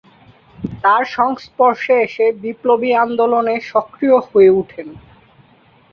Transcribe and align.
তার 0.83 1.03
সংস্পর্শে 1.11 1.95
এসে 2.03 2.25
বিপ্লবী 2.41 2.91
আন্দোলনে 3.03 3.55
সক্রিয় 3.71 4.17
হয়ে 4.27 4.51
ওঠেন। 4.51 4.87